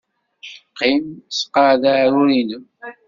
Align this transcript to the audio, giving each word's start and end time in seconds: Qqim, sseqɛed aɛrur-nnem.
Qqim, 0.73 1.05
sseqɛed 1.29 1.83
aɛrur-nnem. 1.91 2.63